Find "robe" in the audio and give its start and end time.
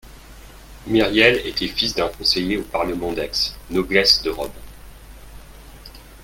4.31-4.49